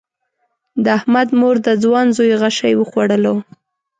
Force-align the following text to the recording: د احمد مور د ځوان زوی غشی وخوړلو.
د 0.83 0.85
احمد 0.97 1.29
مور 1.39 1.55
د 1.65 1.67
ځوان 1.83 2.07
زوی 2.17 2.31
غشی 2.41 2.73
وخوړلو. 2.77 3.35